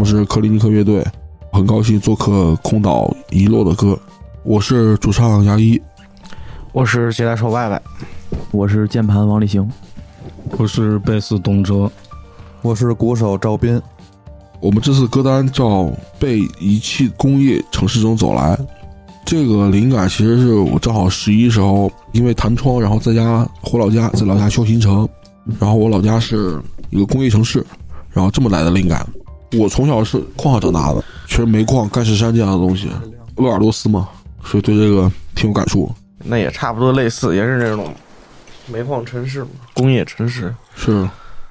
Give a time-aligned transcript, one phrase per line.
[0.00, 1.06] 们是克林尼克乐队，
[1.52, 3.98] 很高兴做客空岛遗落的歌。
[4.44, 5.78] 我是主唱牙医，
[6.72, 7.82] 我是吉他手外外，
[8.50, 9.70] 我是键盘王立行，
[10.56, 11.90] 我是贝斯董哲，
[12.62, 13.78] 我是鼓手赵斌。
[14.60, 15.64] 我们这次歌单叫
[16.18, 18.56] 《被遗弃工业城市中走来》，
[19.26, 25.06] 这个灵感其实是我正好十一时候因为弹窗，然后在家回老家，在老家修新城，
[25.58, 27.62] 然后我老家是一个工业城市，
[28.08, 29.06] 然后这么来的灵感。
[29.58, 32.88] 我从小是矿上长大的，全是煤矿、干石山这样的东西，
[33.36, 34.08] 鄂尔多斯嘛，
[34.44, 35.92] 所以对这个挺有感触。
[36.24, 37.92] 那也差不多类似，也是这种
[38.68, 40.54] 煤矿城市嘛，工业城市。
[40.76, 41.08] 是，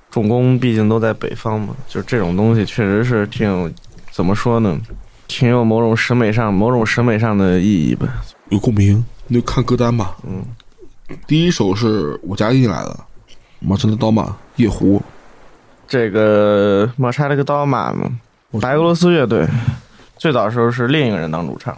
[0.10, 3.70] 重工毕竟都在北方嘛，就这种东西确实是挺有，
[4.12, 4.80] 怎么说呢，
[5.28, 8.08] 挺有某种审美上、某种审美上的意义吧。
[8.50, 10.16] 有共鸣，那就看歌单吧。
[10.24, 10.44] 嗯，
[11.28, 13.00] 第一首是我加进来的，
[13.60, 15.02] 马城的刀马夜壶。
[15.90, 18.08] 这个抹茶了个刀马嘛，
[18.62, 19.48] 白俄罗斯乐队，
[20.18, 21.76] 最早时候是另一个人当主唱。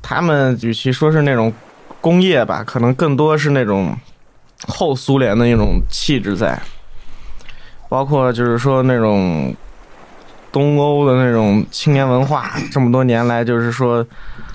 [0.00, 1.52] 他们与其说是那种
[2.00, 3.92] 工业吧，可能更多是那种
[4.68, 6.56] 后苏联的那种气质在，
[7.88, 9.52] 包括就是说那种
[10.52, 14.06] 东欧的那种青年文化，这么多年来就是说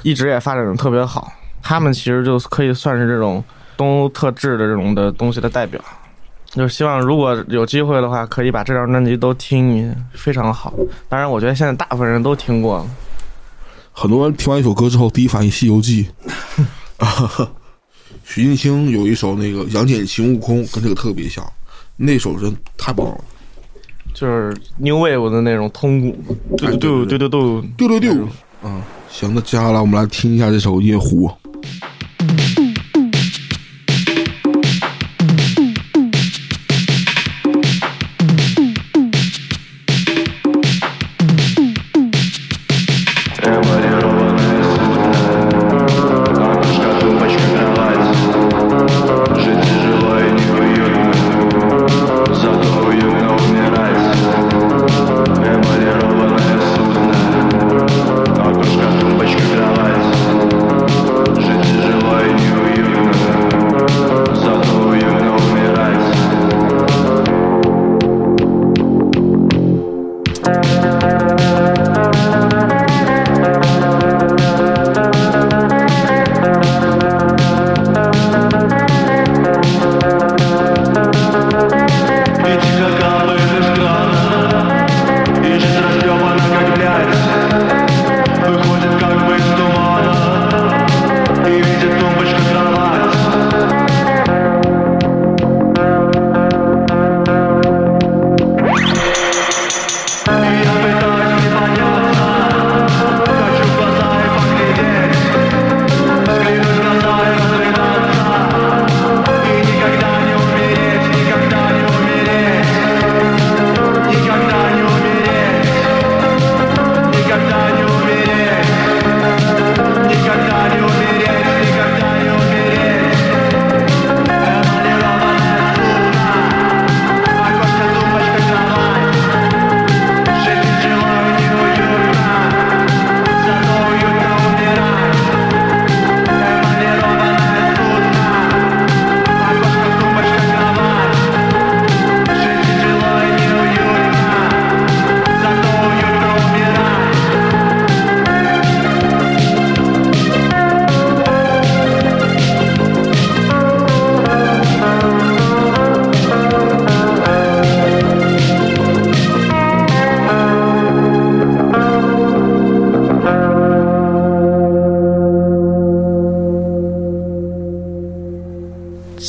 [0.04, 1.34] 一直也发展的特别好。
[1.62, 3.44] 他们其实就可以算是这种
[3.76, 5.82] 东欧特质的这种的东西的代表。
[6.54, 10.72] 就是希望如果有机会的话，可以把这张专辑都听一，非常好。
[11.10, 12.86] 当然，我觉得现在大部分人都听过了。
[13.92, 16.08] 很多人听完一首歌之后，第一反应《西游记》。
[18.24, 21.44] 许镜清有一首那个《杨戬擒悟空》，跟这个特别像，
[21.98, 23.18] 那首真太棒了。
[24.14, 28.28] 就是 New Wave 的那种通鼓，对对对对对对丢丢丢。
[28.64, 31.28] 嗯，行，那接下来我们来听一下这首《夜壶》。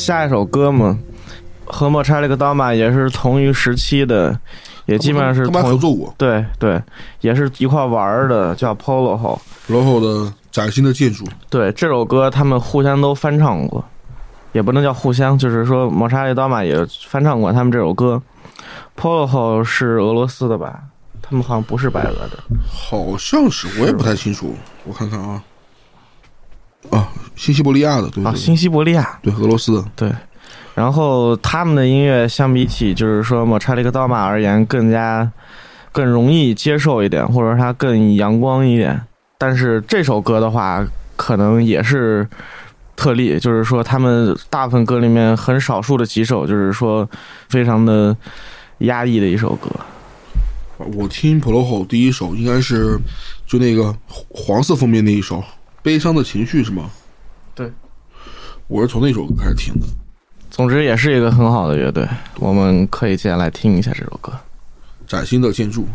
[0.05, 0.99] 下一首歌嘛，
[1.65, 4.39] 和莫拆了个刀马，也是同一时期的，
[4.85, 6.13] 也基本上是同合作过。
[6.15, 6.79] 对对，
[7.21, 13.83] 也是一块玩的，叫 Polo 后 Polo 的崭新的建筑，对这首歌，他们互相都翻唱过，
[14.51, 18.21] 也不能叫互相，就是说抹茶利刀马也翻唱过他们这首歌。
[18.95, 20.83] Polo 是俄罗斯的吧？
[21.19, 22.37] 他们好像不是白俄的。
[22.71, 24.53] 好像是，我也不太清楚。
[24.83, 25.43] 我看看啊，啊，
[27.45, 29.19] 新西伯利亚的，对啊，对新西伯利亚。
[29.21, 30.11] 对，俄罗斯的，对，
[30.73, 35.31] 然后他们的音乐相比起就是说抹茶利克刀马而言，更加
[35.91, 38.99] 更容易接受一点，或者说它更阳光一点。
[39.37, 40.83] 但是这首歌的话，
[41.15, 42.27] 可能也是
[42.95, 47.07] 特例，就是说他们大部分歌里面很少数的几首，就是说
[47.47, 48.17] 非常的
[48.79, 49.69] 压抑的一首歌。
[50.95, 52.97] 我听 Polo 第一首应该是
[53.45, 55.37] 就那个黄色封面那一首
[55.83, 56.89] 《悲伤的情绪》是吗？
[58.67, 59.85] 对，我是从那首歌开始听的。
[60.49, 62.07] 总之也是一个很好的乐队，
[62.39, 64.31] 我们可以接下来听一下这首歌。
[65.07, 65.87] 崭新的建筑，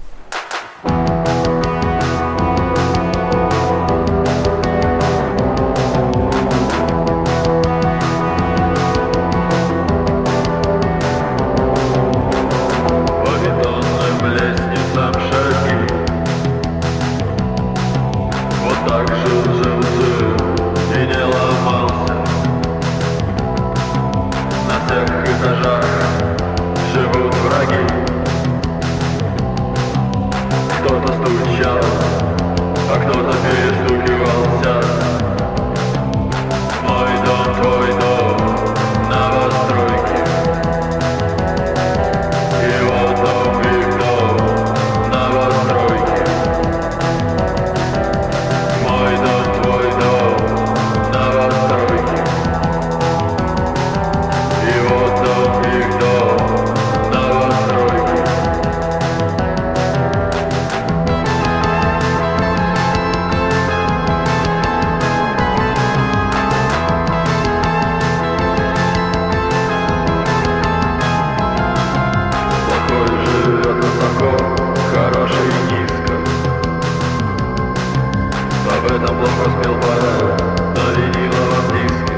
[78.83, 80.41] Об этом плохо спел поэт
[80.75, 82.17] на виниловом диске.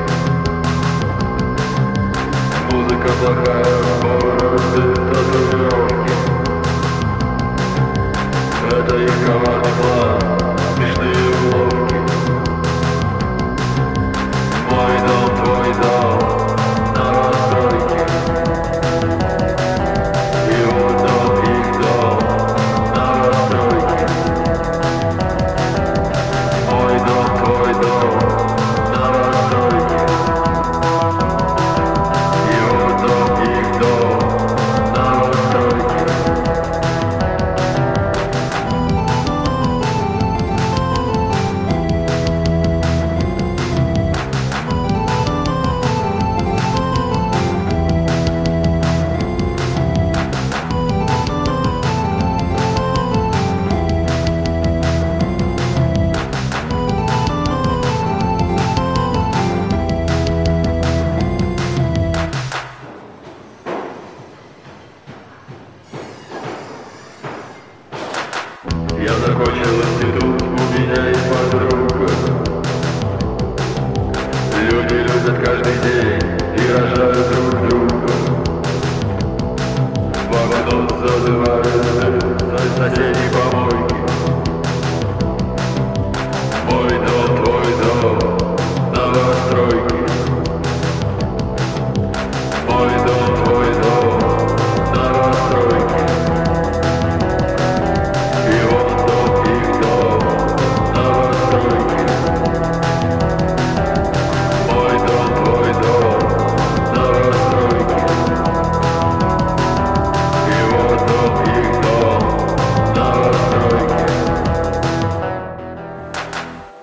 [2.71, 6.15] Музыка плохая, бороды, татуировки.
[8.71, 10.21] Это их коварный план,
[10.77, 11.99] смешные уловки.
[14.71, 15.22] Мой дом,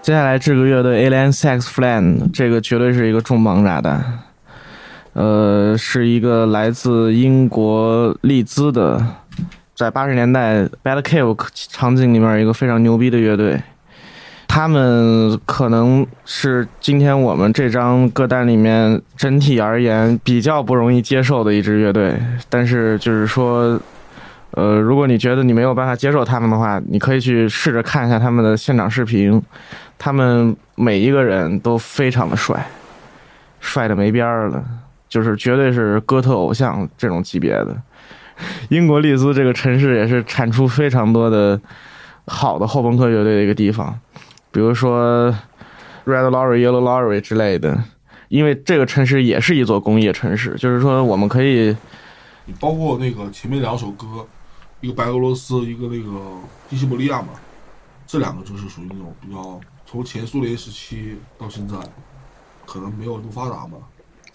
[0.10, 4.04] 接下来这个乐队 Alien Sex Flan，这个绝对是一个重磅炸弹。
[5.14, 9.00] 呃，是一个来自英国利兹的，
[9.76, 13.62] 在八十年代 Bad Cave 场景里面一个非常牛逼的乐队。
[14.48, 23.80] 他们可能是今天我们这张歌单里面整体而言比较不容易接受的一支乐队，但是就是说，
[24.56, 29.40] 呃，如果你觉得你没有办法接受他们的话，你可以去试着看一下他们的现场视频，
[30.00, 32.66] 他们每一个人都非常的帅，
[33.60, 34.66] 帅的没边儿了，
[35.08, 37.80] 就是绝对是哥特偶像这种级别的。
[38.70, 41.60] 英国利兹这个城市也是产出非常多的
[42.26, 44.00] 好的后朋克乐队的一个地方，
[44.50, 45.30] 比如说
[46.06, 47.84] Red Lorry、Yellow Lorry 之类的，
[48.30, 51.76] 因为这个城市也是一座工业城市，就是说我们可以
[52.46, 54.26] 你包括那个前面两首歌，
[54.80, 56.10] 一个白俄罗斯，一个那个
[56.70, 57.28] 西西伯利亚嘛，
[58.08, 59.60] 这两个就是属于那种比较
[59.92, 61.76] 从前苏联时期到现在，
[62.64, 63.78] 可能没有那么发达吧，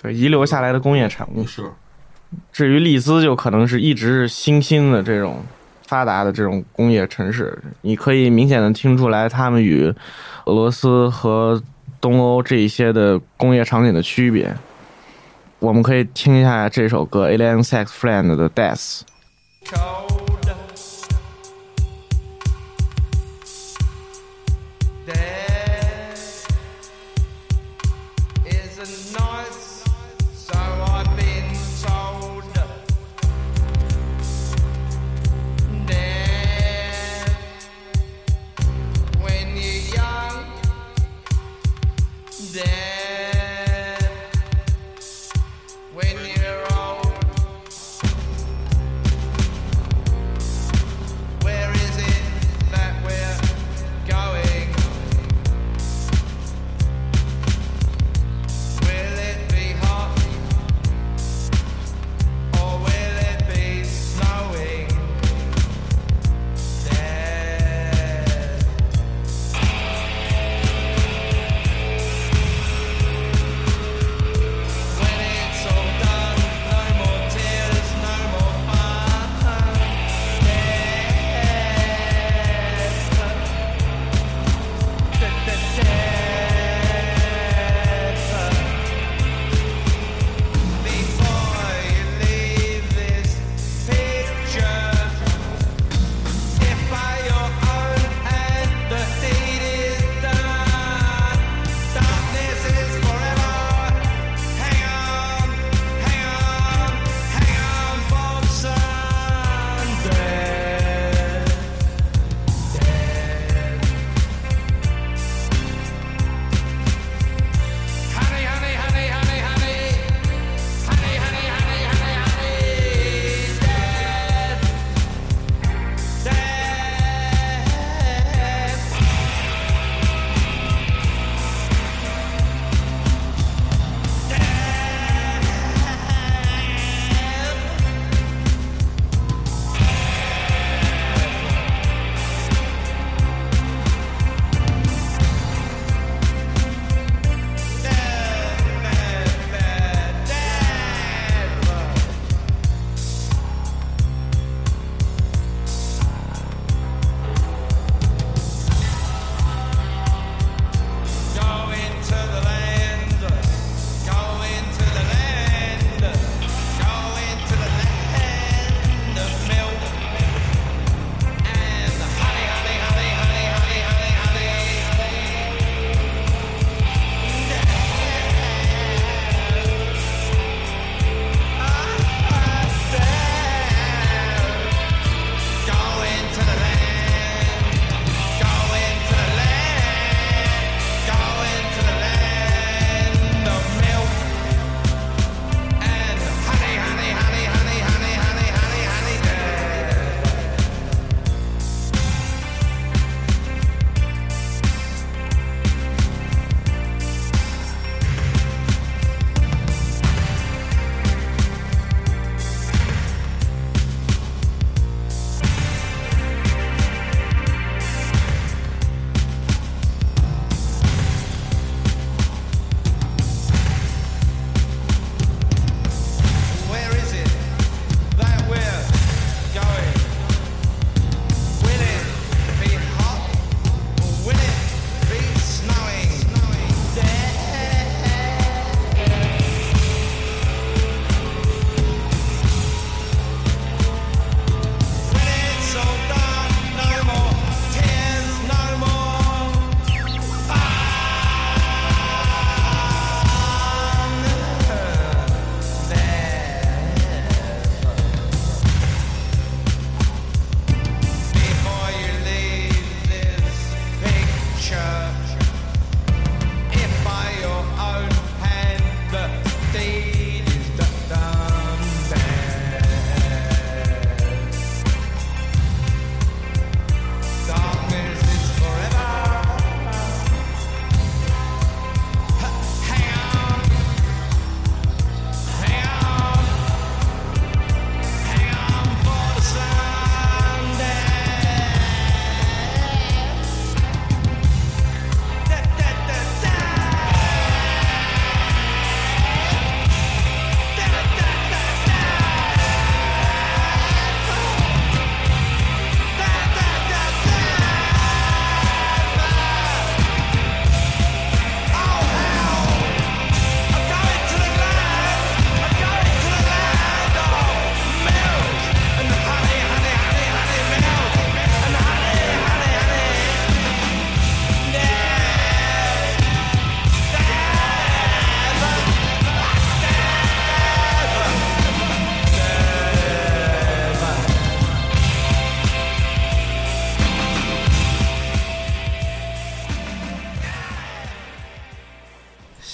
[0.03, 1.47] 对遗留下来的工业产物。
[1.47, 1.71] 是。
[2.53, 5.45] 至于利兹，就可能是一直是新兴的这种
[5.87, 9.85] 发达的这种工业城市，你可以明显的听出来他们与
[10.47, 11.63] 俄罗斯和
[12.01, 14.53] 东欧这一些的工业场景的区别。
[15.61, 19.03] 我们可以听一下这首歌《Alien Sex Friend》的《Death》。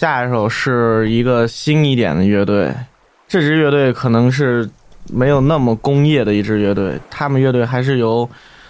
[0.01, 2.75] 下一首是一个新一点的乐队，
[3.29, 4.67] 这支乐队可能是
[5.13, 8.27] 没有那么工业的一支乐队，他们乐队还是由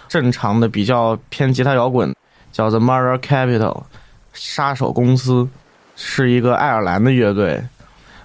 [0.09, 2.13] 正常的比较偏吉他摇滚，
[2.51, 3.83] 叫 The Murder Capital
[4.33, 5.47] 杀手公司，
[5.95, 7.63] 是一个爱尔兰的乐队。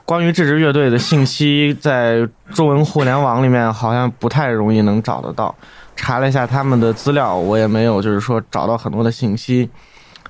[0.05, 5.55] 关于这支乐队的信息，在中文互联网里面好像不太容易能找得到。
[5.95, 9.71] 查了一下他们的资料，我也没有就是说找到很多的信息。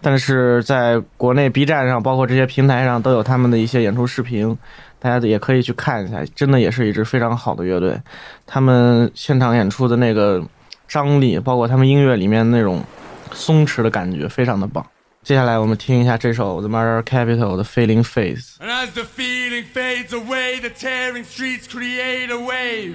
[0.01, 4.57] 但是在国内 B 站上，包括这些平台上，都有他们的一些演出视频，
[4.99, 6.25] 大家也可以去看一下。
[6.35, 8.01] 真的也是一支非常好的乐队，
[8.47, 10.43] 他们现场演出的那个
[10.87, 12.85] 张力，包括他们音乐里面那种
[13.33, 14.85] 松弛的感觉，非常的棒。
[15.23, 18.59] 接下来我们听一下这首 The Murder Capital 的 Feeling Face。
[18.61, 22.95] And as the feeling fades away, the tearing streets create a wave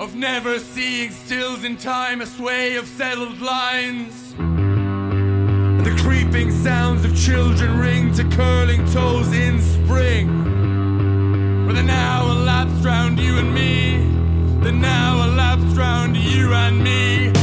[0.00, 4.29] of never seeing stills in time, a sway of settled lines.
[6.32, 10.28] The sounds of children ring to curling toes in spring.
[11.66, 13.98] Where the now elapsed round you and me,
[14.62, 17.39] the now elapsed round you and me,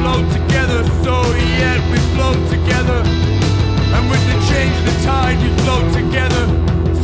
[0.00, 0.80] float together.
[1.04, 1.14] So
[1.60, 3.00] yet we float together.
[3.94, 6.44] And with the change of the tide, we float together.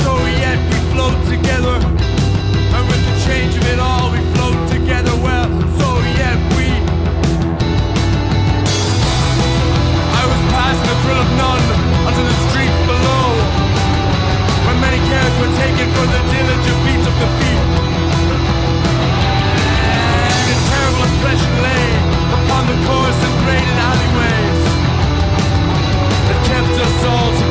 [0.03, 1.77] So yet we float together.
[1.77, 5.13] And with the change of it all, we float together.
[5.27, 5.49] Well,
[5.81, 5.89] so
[6.23, 6.69] yet we.
[10.21, 11.65] I was passing the thrill of none
[12.09, 13.27] onto the streets below.
[14.67, 16.76] When many cares were taken for the diligent
[22.87, 24.63] coarse and graded alleyways
[26.27, 27.46] that kept us all together.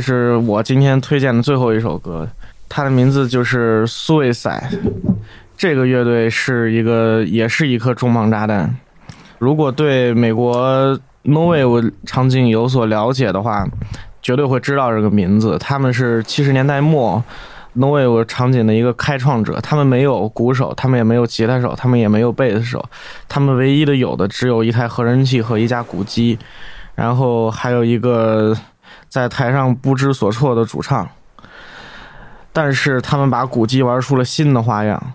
[0.00, 2.28] 是我今天推荐的最后一首歌，
[2.68, 4.78] 它的名字就是 Suicide。
[5.56, 8.74] 这个乐队是一个，也是一颗重磅炸弹。
[9.38, 13.66] 如果对美国 No Wave 场景有所了解的话，
[14.22, 15.58] 绝对会知道这个名字。
[15.58, 17.22] 他们是七十年代末
[17.74, 19.60] No Wave 场景的一个开创者。
[19.60, 22.82] 他们没有鼓手，他们也没有吉他手，他们也没有贝斯手，
[23.28, 26.38] 他们唯一的有的只有一台合成器和一架鼓机，
[26.94, 28.56] 然后还有一个
[29.10, 31.06] 在台上不知所措的主唱。
[32.54, 35.12] 但是他们把鼓机玩出了新的花样。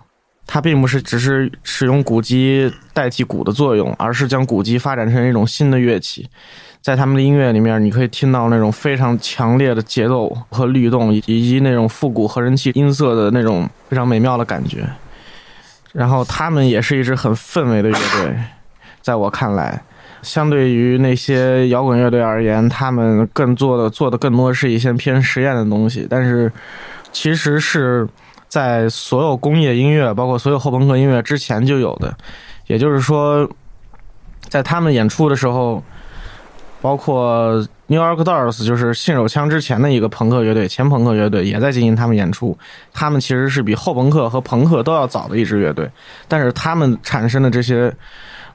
[0.47, 6.29] 它并不是只是使用鼓机代替鼓的作用，而是将鼓机发展成一种新的乐器。
[6.81, 14.87] 在他们的音乐里面，你可以听到那种非常强烈的节奏和律动，以及那种复古合成器音色的那种非常美妙的感觉。
[15.93, 18.37] 然后他们也是一支很氛围的乐队，
[19.01, 19.81] 在我看来，
[20.25, 26.51] 相对于那些摇滚乐队而言，他们更做的做的更多是一些偏实验的东西，但是
[27.13, 28.05] 其实是。
[28.47, 32.15] 在所有工业音乐，包括所有后朋克音乐之前就有的，
[32.67, 33.49] 也就是说，
[34.47, 35.83] 在他们演出的时候，
[36.79, 37.55] 包括
[37.87, 42.57] New York Dolls，就是信手枪之前的一个朋克乐队，前朋克乐队也在进行他们演出。
[42.93, 45.89] 他们其实是比后朋克和朋克都要早的一支乐队，
[46.29, 47.93] 但是他们产生的这些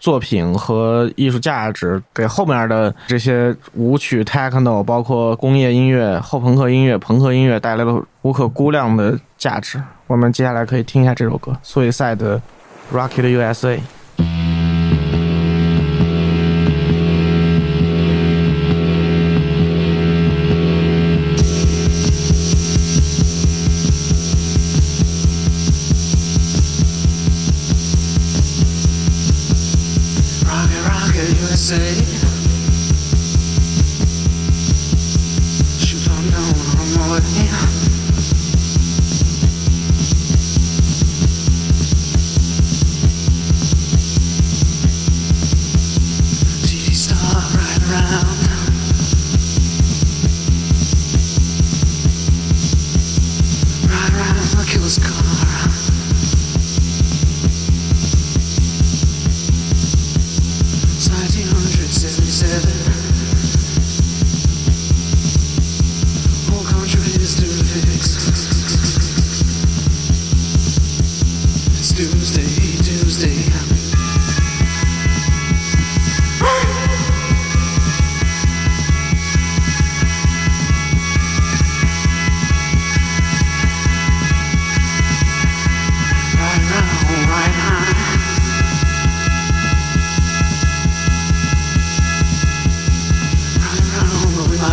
[0.01, 9.81] 作品和艺术价值，给后面的这些舞曲、techno，包括工业音乐、后朋克音乐、朋克音乐带来了无可估量的价值。
[10.07, 11.57] 我们接下来可以听一下这首歌
[11.93, 12.41] 《Suicide
[12.93, 13.77] Rocket USA》。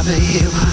[0.10, 0.67] over you.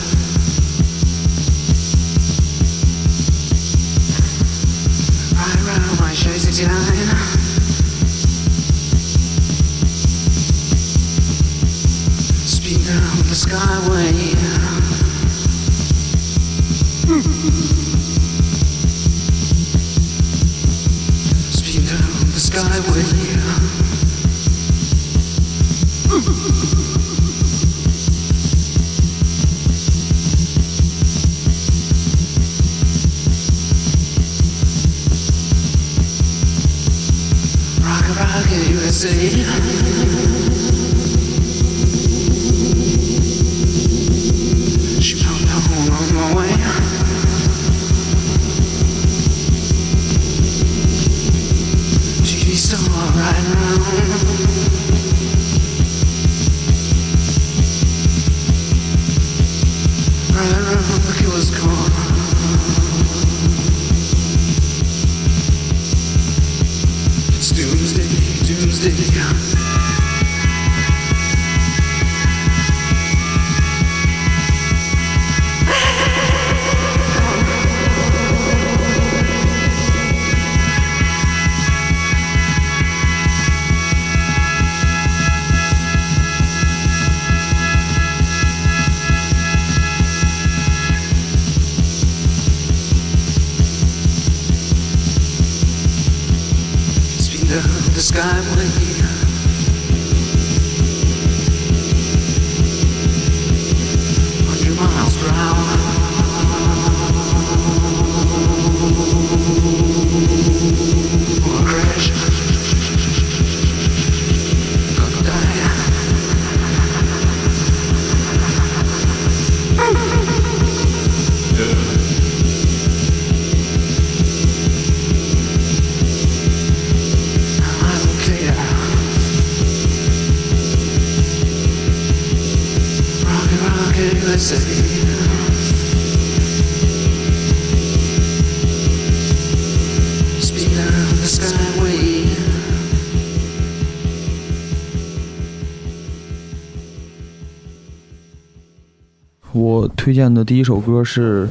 [150.04, 151.48] 推荐的第一首歌是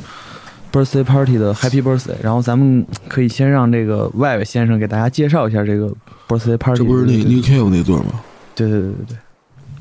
[0.71, 5.91] Birthday Party 的 Happy Birthday，然后咱们可以先让这个外外先生给大家介绍一下这个
[6.27, 6.77] Birthday Party。
[6.77, 8.21] 这不是那个 Nick Cave 那对吗
[8.53, 9.17] 对对对对对，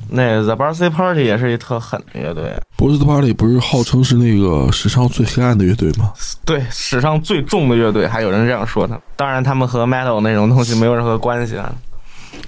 [0.09, 6.11] 那 The Birthday Party 也是一特狠的乐队，？Birthday Party 不是号称是那个史上最黑暗的乐队吗？
[6.47, 8.99] 对，史上最重的乐队，还有人这样说他。
[9.17, 11.71] 当然，他们和 metal 那种东西没有任何关系啊。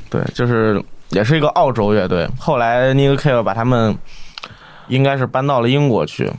[0.08, 2.26] 对，就是也是一个澳洲乐队。
[2.38, 3.94] 后来 Nick Cave 把他们
[4.88, 6.30] 应该是搬到了英国去。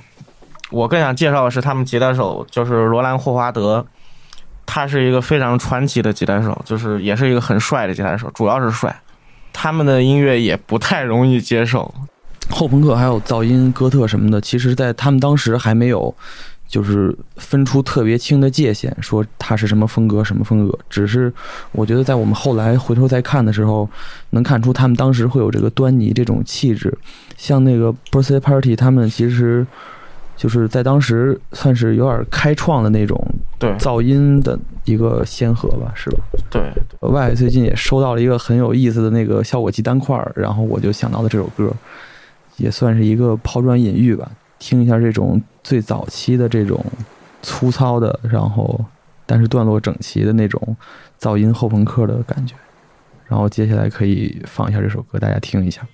[0.72, 3.86] 我更想介绍的是他们吉他手，就是罗兰霍华德，
[4.66, 8.96] 他是一个非常传奇的吉他手，就是也是一个很帅的吉他手，主要是帅。
[9.54, 11.94] 他们的音乐也不太容易接受，
[12.50, 16.14] 后朋克还有噪音、哥特什么的，其实在他们当时还没有，
[16.68, 20.78] 就是分出特别清的界限，说他是什么风格、什么风格。
[20.90, 21.32] 只是
[21.72, 23.88] 我觉得在我们后来回头再看的时候，
[24.32, 26.96] 能看出他们当时会有这个端倪、这种气质。
[27.38, 29.66] 像那个 Birthday Party，他们其实
[30.36, 33.18] 就是在当时算是有点开创的那种
[33.60, 36.18] 对噪音的一个先河吧，是吧？
[36.50, 41.72] 对，外最近也收到了一个很有意思的那个效果器单块儿，然后我就想到了这首歌，
[42.58, 44.30] 也算是一个抛砖引玉吧。
[44.66, 46.84] 听一下这种最早期的这种
[47.44, 48.84] 粗糙的，然后
[49.24, 50.76] 但是段落整齐的那种
[51.20, 52.56] 噪音后朋克的感觉。
[53.28, 55.88] 然后接下来可以放一下这首歌，大家听一下。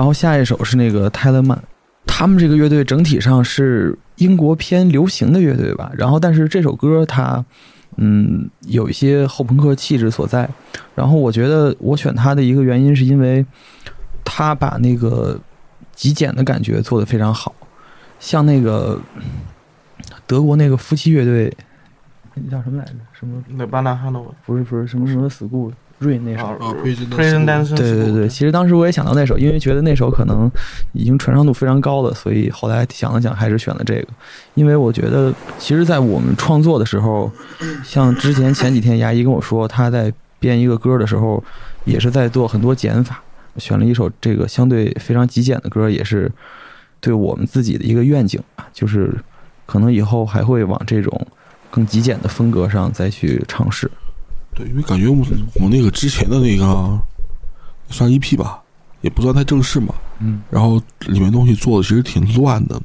[0.00, 1.62] 然后下一首是那个泰勒曼，
[2.06, 5.92] 他们这个乐队整体上是英国偏流行的乐队吧。
[5.94, 7.44] 然后，但是这首歌它，
[7.98, 10.48] 嗯，有一些后朋克气质所在。
[10.94, 13.44] 然后，我觉得我选它的一个原因是因为，
[14.24, 15.38] 他把那个
[15.94, 17.54] 极简的感觉做得非常好，
[18.18, 18.98] 像那个
[20.26, 21.54] 德国那个夫妻乐队，
[22.32, 22.92] 那叫什么来着？
[23.12, 23.44] 什么？
[23.48, 26.44] 那巴纳哈诺不是不是什么什么 school 瑞那首。
[26.46, 30.50] 啊，Prison Prison Dance，对对对，其实当时我也想到那首，因为觉得那首可能
[30.92, 34.08] 已经传唱度非常高了，所以后来想了想，还是选了这个。
[34.54, 37.30] 因为我觉得，其实，在我们创作的时候，
[37.84, 41.42] 像之前前几天牙医跟我说，他在编一个歌的时候，
[41.84, 43.22] 也是在做很多减法，
[43.58, 46.30] 选了一首这个相对非常极简的歌，也是
[47.00, 49.14] 对我们自己的一个愿景吧，就是
[49.66, 51.26] 可能以后还会往这种
[51.70, 53.90] 更极简的风格上再去尝试。
[54.54, 56.98] 对，因为感觉我们我们那个之前的那个
[57.88, 58.60] 算 EP 吧，
[59.00, 59.94] 也不算太正式嘛。
[60.18, 62.80] 嗯，然后里面东西做的其实挺乱的，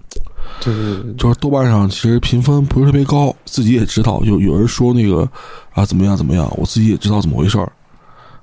[0.61, 5.29] 对对对就是豆瓣上其实评分不是特别高，自己也知道，有有人说那个
[5.73, 7.71] 啊怎么样怎么样，我自己也知道怎么回事儿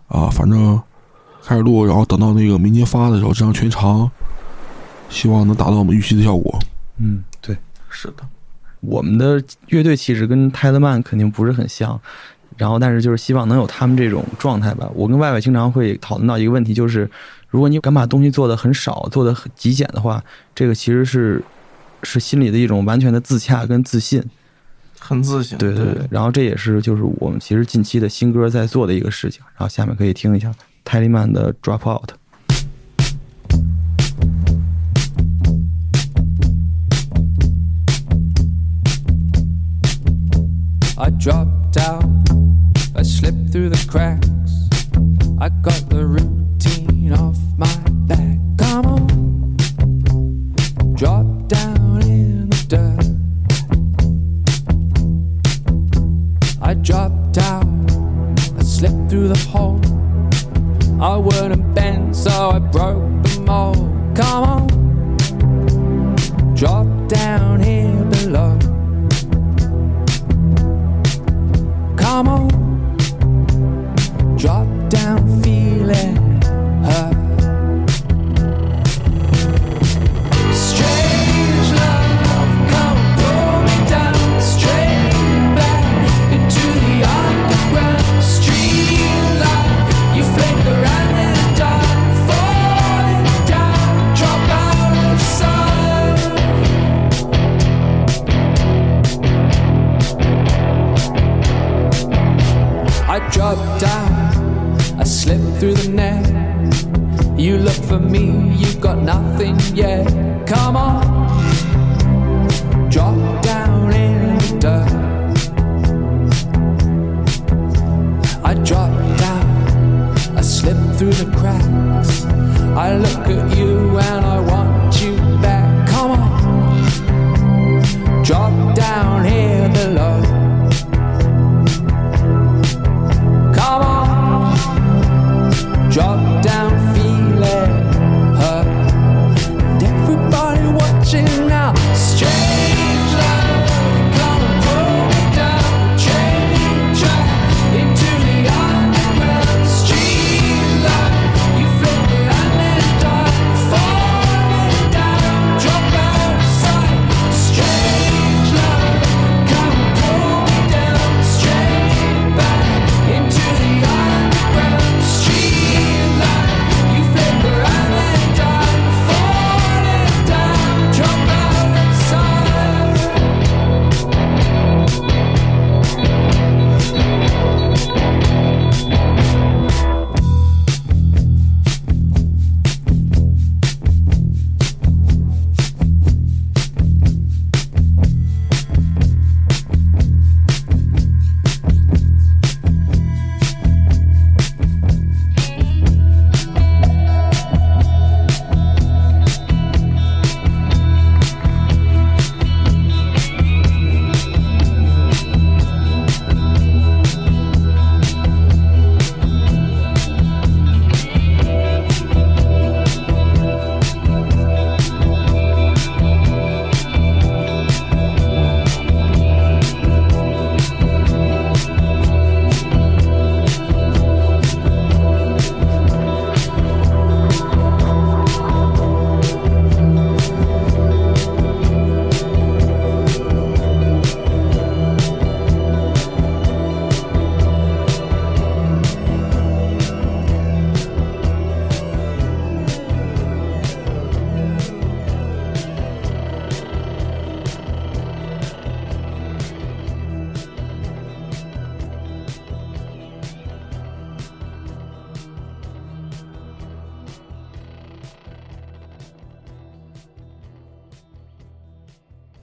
[0.08, 0.80] 啊，反正
[1.42, 4.10] 开始录，然后等到那个明年发的时候，这样全长，
[5.08, 6.58] 希望能达到我们预期的效果。
[6.98, 7.56] 嗯，对。
[7.94, 8.26] 是的，
[8.80, 12.00] 我们的乐队其实跟泰勒曼肯定不是很像，
[12.62, 14.88] 然后但是就是希望能有他们这种状态吧。
[14.94, 17.10] 我跟外外经常会讨论到一个问题，就是
[17.48, 20.22] 如果你敢把东西做的很少，做的很极简的话，
[20.54, 21.42] 这个其实是
[22.04, 24.22] 是心里的一种完全的自洽跟自信。
[25.00, 25.58] 很自信。
[25.58, 29.42] 对对对，然后这也是就是我们其实近期的新歌在做的一个事情。
[29.56, 32.10] 然后下面可以听一下泰利曼的《Drop Out》。
[40.96, 42.21] I dropped out,
[43.52, 44.30] through the cracks.
[45.38, 45.81] I got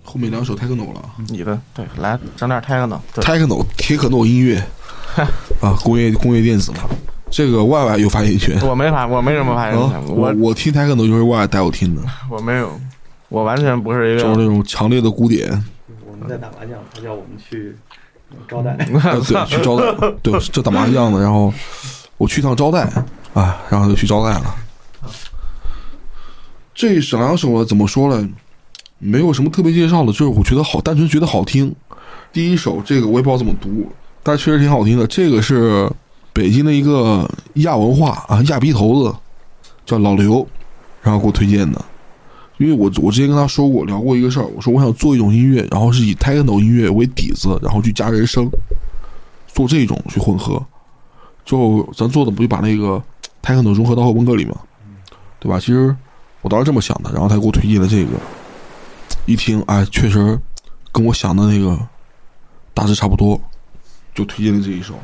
[0.10, 4.57] 后面两首 techno 了你的对，来整点 techno，对，，techno 铁可诺音乐
[5.62, 6.80] 啊，工业工业电子嘛。
[7.30, 12.72] 这个 Y Y 有发言权，我没发，我没什么发言权，啊我我我听 techno 就是 Y Y 带我听的， 我没有，
[13.28, 15.47] 我完全不是一个就是那种强烈的鼓点。
[16.07, 17.78] 我们在打麻将，他叫我们去
[18.47, 18.72] 招待。
[18.72, 18.78] 啊，
[19.22, 21.53] 对，去招待，对，这打麻将的，然后
[22.18, 22.82] 我去趟招待，
[23.36, 24.55] 啊，然后就去招待了。
[26.74, 28.28] 这两首呢，怎么说呢？
[29.00, 31.74] 没有什么特别介绍的，就是我觉得好，单纯觉得好听。
[32.32, 33.89] 第一首这个我也不知道怎么读，
[34.22, 35.08] 但确实挺好听的。
[35.08, 35.89] 这个是
[36.32, 39.16] 北京的一个亚文化啊，亚鼻头子
[39.86, 40.45] 叫老刘，
[41.02, 41.84] 然后给我推荐的。
[42.58, 48.50] 因为我我之前跟他说过聊过一个事儿，我说我想做一种音乐，然后是以 techno 音乐为底子，然后去加人声，
[49.47, 50.62] 做这种去混合。
[51.45, 53.02] 就咱做的不就把那个
[53.41, 54.56] techno 融合到后朋克里吗，
[55.39, 55.58] 对吧？
[55.58, 55.95] 其实
[56.41, 58.12] 我当时这么想的，然后他给我推荐了这个，
[59.26, 60.39] 一听哎，确实
[60.91, 61.78] 跟我想的那个
[62.74, 63.39] 大致差不多，
[64.13, 64.99] 就推荐了这一首。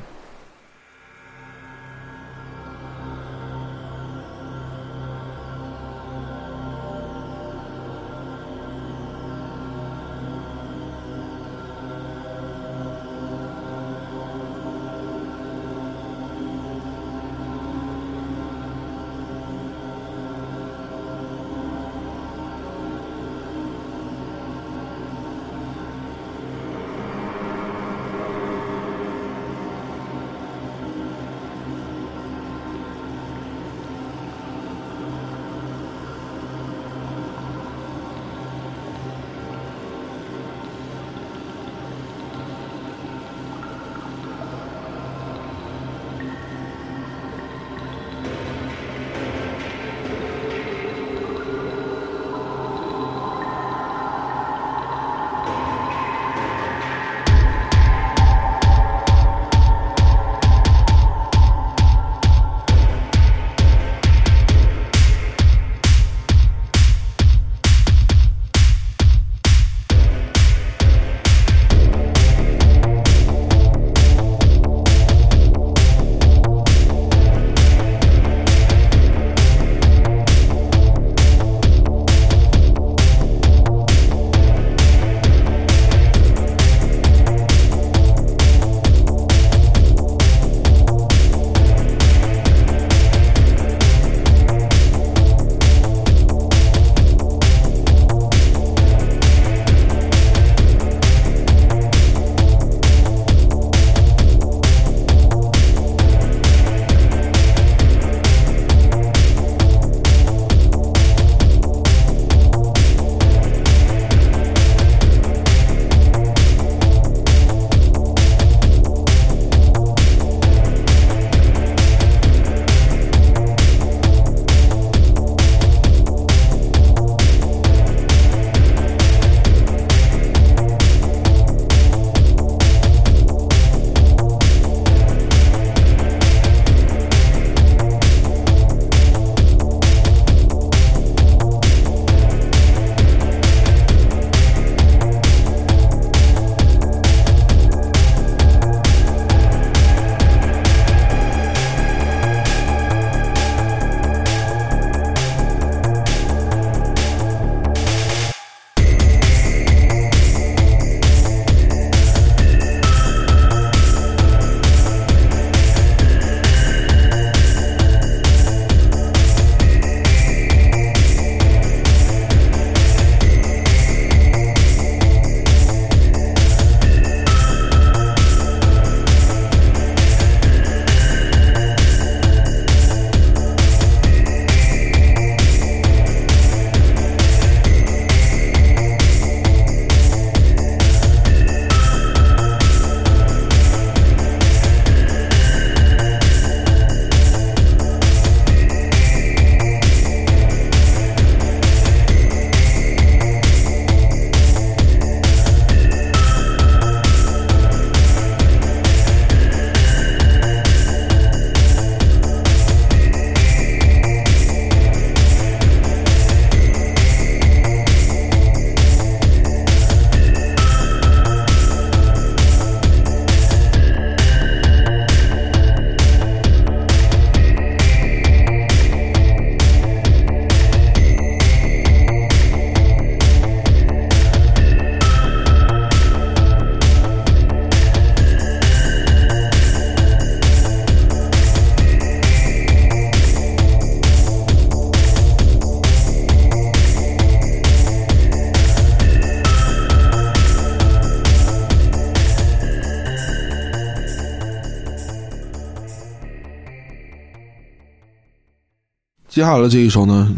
[259.36, 260.34] 接下来的这一首呢，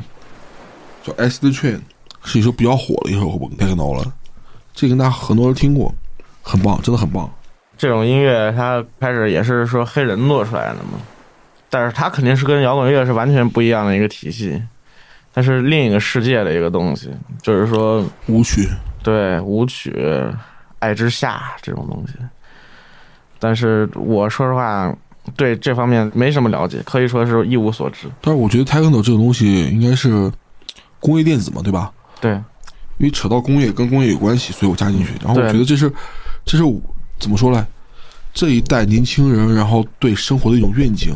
[1.04, 1.76] 叫《S the Train》，
[2.24, 3.28] 是一首比较火的一首
[3.60, 4.12] techno 了，
[4.74, 5.94] 这个大家很多人听过，
[6.42, 7.32] 很棒，真的很棒。
[7.78, 11.00] 这种音乐它开始也是说黑人做出来的嘛，
[11.70, 14.60] 但是它肯定是跟摇滚乐是完全不一样的一个体系，
[15.32, 17.12] 它是另一个世界的一个东西，
[17.44, 18.68] 就是说舞曲，
[19.04, 19.94] 对舞曲、
[20.80, 22.14] 爱之下这种东西。
[23.38, 24.92] 但是我说实话，
[25.36, 28.08] 对这方面没什么了解，可以说是一无所知。
[28.22, 30.32] 但是我觉得 techno 这种东西应该是
[31.00, 31.92] 工业电子嘛，对吧？
[32.22, 32.32] 对，
[32.98, 35.12] 因为扯到工业跟工业有关系，所以我加进去。
[35.24, 35.92] 然后我觉得这是，
[36.46, 36.80] 这是我
[37.20, 37.68] 怎么说呢？
[38.34, 41.16] 这一代年轻人，然后对生活的一种愿景。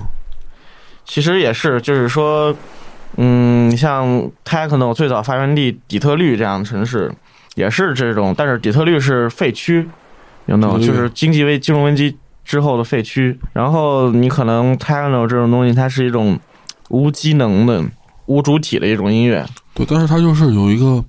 [1.05, 2.55] 其实也是，就是说，
[3.17, 4.07] 嗯，像
[4.45, 7.11] techno 最早发源地底特律这样的城市，
[7.55, 9.87] 也是这种，但是底特律是废区，
[10.45, 10.77] 有没有？
[10.77, 12.17] 底特律就是经济危金融危机
[12.51, 13.37] 之后的废墟。
[13.53, 16.37] 然后你可能 techno 这种东西，它是一种
[16.89, 17.81] 无机能的、
[18.25, 19.45] 无主体的一种音乐。
[19.73, 21.01] 对，但是它就是有一个，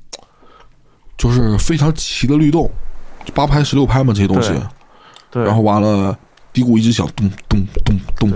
[1.18, 2.70] 就是非常齐的律动，
[3.34, 4.52] 八拍、十六拍嘛这些东西。
[5.32, 6.16] 对，然后完了，
[6.52, 8.32] 低鼓一直响，咚咚咚咚。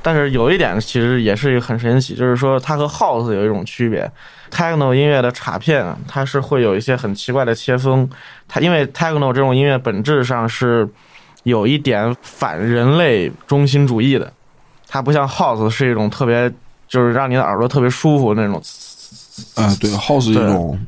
[0.00, 4.08] 但是有一点其实也是一个很神奇，就是说它和 house 有一种区别。
[4.52, 8.08] techno 音乐的镲片啊，它是会有一些很奇怪的切分。
[8.46, 10.88] 它因为 techno 这种音乐本质上是
[11.44, 14.30] 有一点反人类中心主义的，
[14.88, 16.52] 它不像 house 是一种特别
[16.88, 18.60] 就是让你的耳朵特别舒服那种。
[19.54, 20.78] 哎，对，house 一种，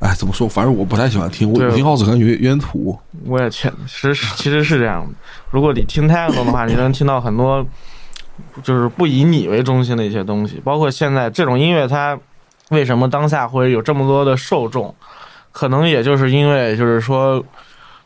[0.00, 0.48] 哎，怎么说？
[0.48, 2.98] 反正我不太喜欢听，我听 house 感觉有点土。
[3.24, 5.14] 我也确实其实是这样的。
[5.50, 7.66] 如果你听 techno 的话，你能听到很多
[8.62, 12.18] 就是不以你为中心的一些东西，包括现在这种音乐，它
[12.68, 14.94] 为什么当下会有这么多的受众？
[15.50, 17.42] 可能也就是因为就是说，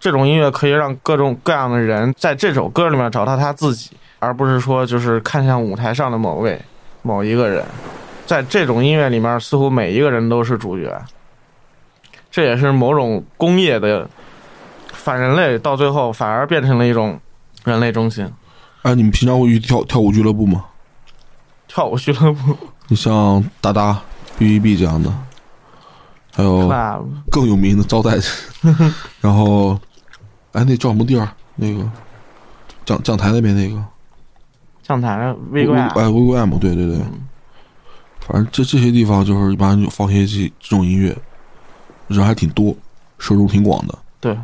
[0.03, 6.61] 这种音乐可以让各种各样的人在这首歌里面找到他自己，而不是说就是看向舞台上的某位
[7.03, 7.65] 某一个人。
[8.27, 11.01] 在这种音乐里面，似乎每一个人都是主角。
[12.33, 14.09] 这也是某种工业的
[14.93, 17.21] 反人类，到最后反而变成了一种
[17.63, 18.29] 人类中心。
[18.83, 20.65] 哎，你们平常会去跳跳舞俱乐部吗？
[21.69, 24.01] 跳舞俱乐部你像达达、
[24.37, 25.15] B B B 这样的，
[26.35, 26.69] 还有
[27.31, 28.17] 更有名的招待，
[29.23, 29.79] 然后，
[30.53, 31.29] 哎，那叫什么地儿？
[31.57, 31.89] 那个
[32.85, 33.83] 讲讲台那边那个
[34.83, 36.97] 讲台微观哎 V V M，对对对，
[38.27, 41.17] 反正这这些地方就是一般就放些这这种音乐，
[42.09, 42.75] 人还挺多，
[43.19, 43.99] 受众挺广的。
[44.21, 44.37] 对，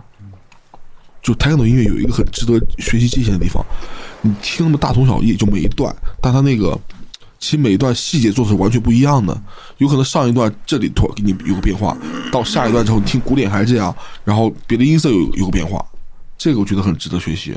[1.23, 3.65] 就 techno 音乐有一个很值得学习借鉴的地方，
[4.23, 6.79] 你听那么大同小异，就每一段，但它那个
[7.39, 9.41] 其实每一段细节做的是完全不一样的。
[9.79, 11.97] 有可能上一段这里突然给你有个变化，
[12.31, 13.95] 到下一段之后，你听古典还是这样，
[14.25, 15.85] 然后别的音色有有个变化，
[16.39, 17.55] 这个我觉得很值得学习。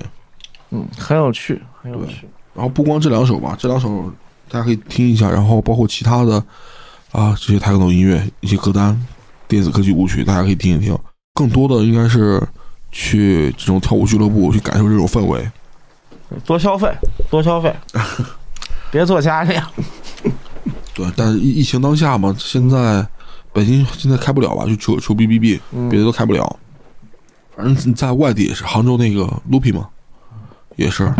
[0.72, 2.28] 嗯，很有趣，很有趣。
[2.54, 4.12] 然后不光这两首吧，这两首
[4.50, 6.44] 大家可以听一下，然后包括其他的
[7.12, 9.00] 啊这些 techno 音乐一些歌单、
[9.48, 10.98] 电子科技舞曲，大家可以听一听。
[11.34, 12.42] 更多的应该是
[12.92, 15.50] 去这种跳舞俱乐部去感受这种氛围。
[16.46, 16.90] 多消费，
[17.30, 17.74] 多消费，
[18.92, 19.58] 别做家里。
[20.94, 23.06] 对，但是疫疫情当下嘛，现在
[23.54, 24.66] 北京现在开不了吧？
[24.66, 26.60] 就求求 B B B，嗯别的都开不了。
[27.56, 29.88] 反正在外地也是，杭州那个 Loopy 嘛，
[30.76, 31.12] 也是。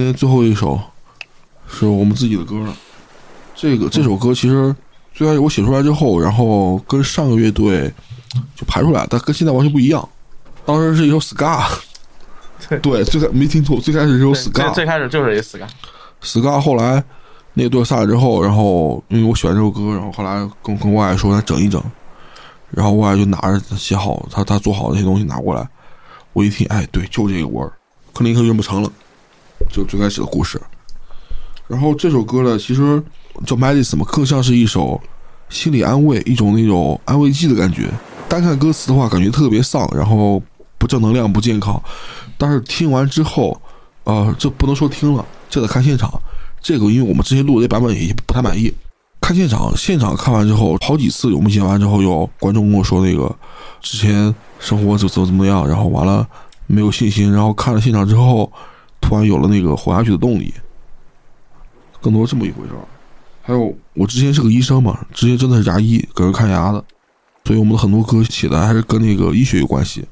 [0.00, 0.80] 天最后一首
[1.68, 2.74] 是我们自己的歌了。
[3.54, 4.74] 这个这首歌其实
[5.12, 7.92] 最开始我写出来之后，然后跟上个乐队
[8.54, 10.08] 就排出来，但跟现在完全不一样。
[10.64, 11.66] 当时是一首 ska，
[12.80, 17.02] 对，最开没听错，最开始是首对最 ska，最开始就是一 ska，ska 后来
[17.54, 21.82] 那个队下来之后，然后因为我喜欢这首歌，然后后来跟跟我爱说来整一整，
[22.70, 25.68] 然后我爱就拿着写好他他做好的那些东西拿过来，
[26.32, 27.72] 我一听，哎，对，就这个味儿，
[28.14, 28.92] 可能一刻认不成了，
[29.68, 30.60] 就最开始的故事。
[31.66, 33.02] 然后这首歌呢，其实
[33.46, 35.00] 叫 Medicine 嘛，更像是一首
[35.48, 37.88] 心理安慰，一种那种安慰剂的感觉。
[38.28, 40.42] 单看歌词的话，感觉特别丧，然后
[40.78, 41.80] 不正能量、不健康。
[42.38, 43.60] 但是听完之后，
[44.04, 46.10] 呃，这不能说听了，这得看现场。
[46.60, 48.72] 这个因为我们之前录的这版本也不太满意，
[49.20, 53.34] 看现场，现场看完之后，好几次我们剪完之后，有观众跟我说那个
[53.80, 56.26] 之前生活怎怎么怎么样，然后完了
[56.66, 58.50] 没有信心，然后看了现场之后，
[59.00, 60.52] 突然有了那个活下去的动力，
[62.00, 62.84] 更多这么一回事儿。
[63.42, 66.84] 还有我之前是个医生嘛，之前真的是牙医，给人看牙的，
[67.44, 70.06] 所以我们的很多歌写的还是跟那个医学有关系，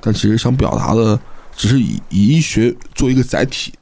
[0.00, 1.18] 但其实想表达的
[1.56, 3.72] 只是以以医学做一个载体，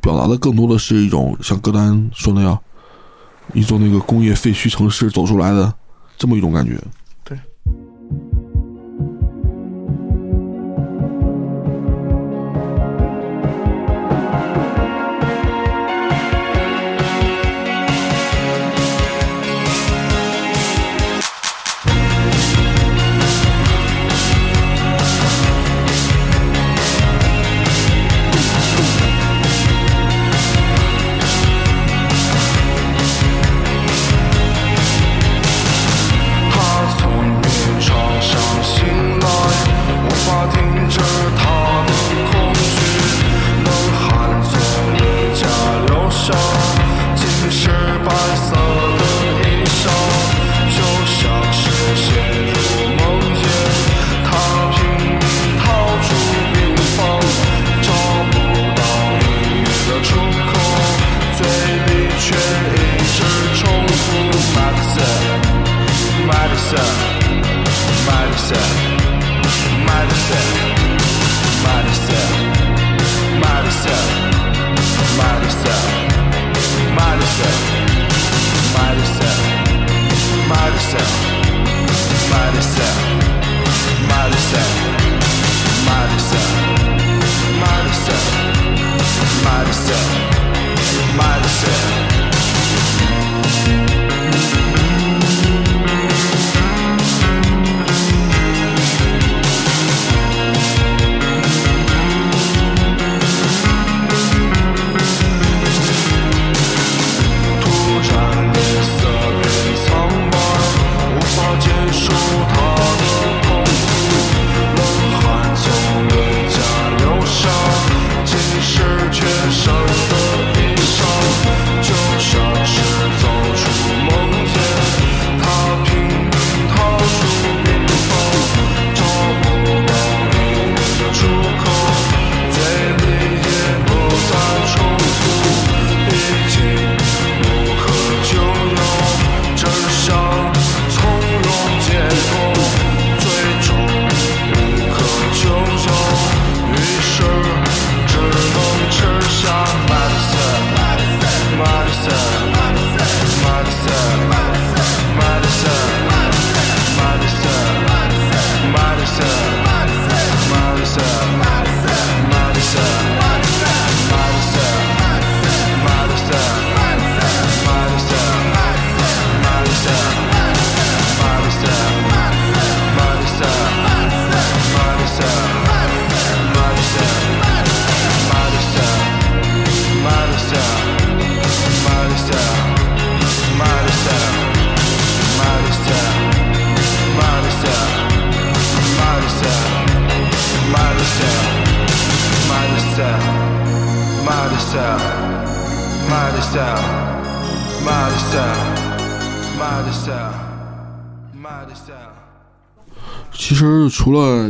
[0.00, 2.58] 表达的更多的是一种像歌单说那样，
[3.52, 5.74] 一座那个工业废墟城市走出来的
[6.16, 6.80] 这么一种感觉。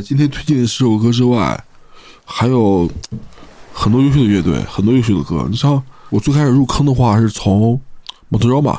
[0.04, 1.58] 今天推荐的十首歌之外，
[2.26, 2.86] 还有
[3.72, 5.46] 很多优秀的乐队，很多优秀的歌。
[5.50, 7.80] 你像我最开始入坑的话，是从
[8.30, 8.78] Motorama，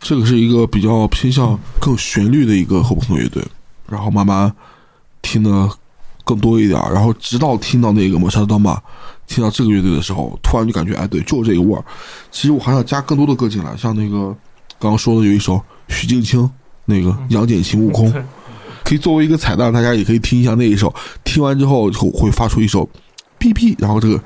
[0.00, 3.44] 这个是一个比较偏向更旋律的一个后朋克乐队，
[3.88, 4.52] 然后慢慢
[5.22, 5.70] 听的
[6.24, 8.82] 更多一点，然后直到听到那个抹杀的刀马，
[9.28, 11.84] 听到这个乐队的时候，突然就感觉哎，对，就是这个味儿。
[12.32, 14.36] 其实我还想加更多的歌进来，像那个
[14.80, 16.50] 刚刚说的有一首许镜清
[16.86, 18.12] 那个《杨戬擒悟空》，
[18.84, 20.94] 可以作为一个彩蛋，大家也可以听一下那一首。
[21.24, 22.88] 听完之后会会发出一首
[23.40, 24.22] “哔哔”，然后这个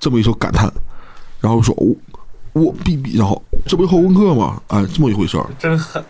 [0.00, 0.72] 这么一首感叹，
[1.40, 1.94] 然后说我
[2.54, 4.60] 我哔哔，然后这不是后宫课吗？
[4.68, 5.46] 哎，这么一回事儿。
[5.58, 6.02] 真狠。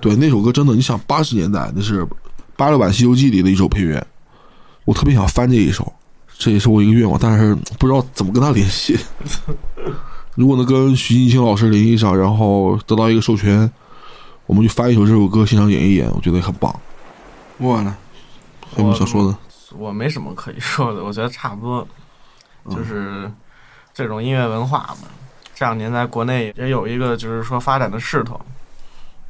[0.00, 2.06] 对，那首歌真的，你想八十年代那是
[2.56, 4.04] 八六版《西游记》里的一首配乐，
[4.84, 5.90] 我特别想翻这一首，
[6.36, 8.98] 这也是我一个愿望，但是不知道怎么跟他联系。
[10.34, 13.70] 如果能跟徐静清老师联系上，然后得到一个授权，
[14.46, 16.74] 我们就翻一首这首歌，现场演一演，我觉得也很棒。
[17.62, 17.96] 问完了，
[18.74, 19.38] 还有什么想说的？
[19.78, 21.86] 我没什么可以说的，我觉得差不多，
[22.68, 23.30] 就是
[23.94, 25.08] 这种音乐文化嘛，
[25.54, 28.38] 这两年在国内也有一个就是说发展的势头。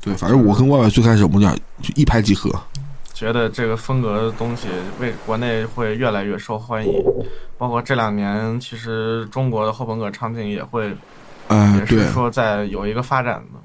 [0.01, 2.51] 对，反正我跟外外最开始我们俩就一拍即合，
[3.15, 4.67] 觉得这个风格的东西
[4.99, 6.93] 为国内会越来越受欢迎，
[7.57, 10.97] 包括这两年其实中国的后朋克场景也会，
[11.49, 13.61] 哎、也是，说在有一个发展的。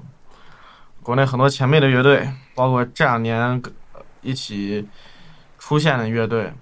[1.02, 3.60] 国内很多前辈的乐队，包括这两年呃
[4.22, 4.86] 一起
[5.58, 6.52] 出现的乐队，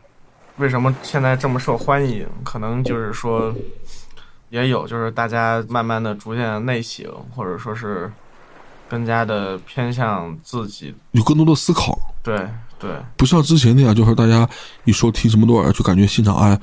[0.57, 2.27] 为什么现在这么受欢迎？
[2.45, 3.55] 可能就是说，
[4.51, 7.05] 也有就是大家慢慢的逐渐内省，
[7.35, 8.11] 或者说是
[8.89, 10.95] 更加的偏向自己。
[11.13, 12.49] 有更多的思考，对
[12.79, 14.49] 对，不像之前那样，就是大家
[14.85, 16.59] 一说听什么多尔，就感觉现场哎，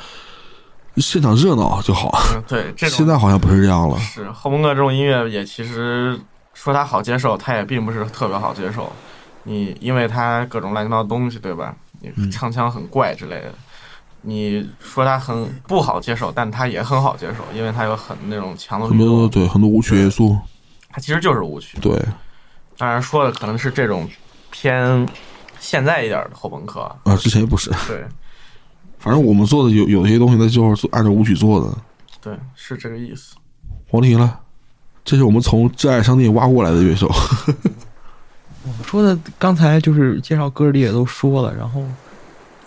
[0.98, 2.12] 现场热闹就好。
[2.36, 3.98] 嗯对， 现在好像不是这样了。
[4.00, 6.20] 是后朋克这种音乐也其实
[6.54, 8.92] 说它好接受，它也并不是特别好接受。
[9.44, 11.76] 你因为他各种乱七八糟的东西，对吧？
[12.02, 13.54] 嗯你唱腔很怪之类的。
[14.26, 20.38] 你说他很不好接受，但他也很好接受，因为他有很那种强的很多对很多舞曲元素，
[20.90, 21.78] 它其实就是舞曲。
[21.80, 21.98] 对，
[22.78, 24.06] 当然说的可能是这种
[24.52, 25.08] 偏
[25.60, 27.70] 现在一点的后朋克，啊，之前也不是。
[27.88, 28.04] 对
[29.00, 31.78] 反正我们做的有有些东西，那就是按照舞曲做的。
[32.22, 33.36] 对，是这个意思。
[33.90, 34.40] 黄婷了，
[35.06, 37.10] 这是我们从挚爱商店挖过来的乐手。
[38.66, 41.84] 我说的刚才就是介绍歌里也都说了，然后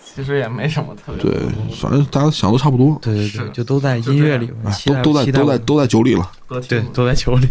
[0.03, 1.39] 其实也没什么特别对，
[1.75, 4.51] 反正大家想的差不多，对对对，就都在音乐里
[4.85, 6.31] 都都在都在都在酒里了。
[6.67, 7.47] 对都在酒里。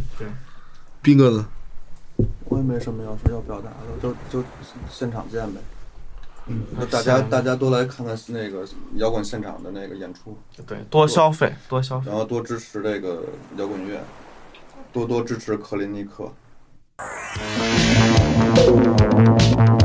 [1.02, 1.46] 斌哥呢？
[2.44, 4.44] 我也没什么要说要表达的，就就
[4.90, 5.60] 现场见呗。
[6.46, 12.06] 嗯，那大家大家都来看看那个摇滚现场的那个演出，对，多消费，多消费。
[12.08, 13.24] 然后多支持这个
[13.56, 14.00] 摇滚乐，
[14.92, 16.32] 多多支持克林尼克。
[16.98, 17.10] Thank
[19.70, 19.75] you.